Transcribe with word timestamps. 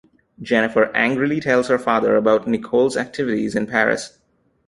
Jennifer 0.41 0.85
angrily 0.95 1.39
tells 1.39 1.67
her 1.67 1.77
father 1.77 2.15
about 2.15 2.47
Nichole's 2.47 2.97
activities 2.97 3.55
in 3.55 3.67
Paris. 3.67 4.17